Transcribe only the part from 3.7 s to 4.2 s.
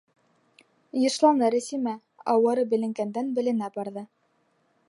барҙы.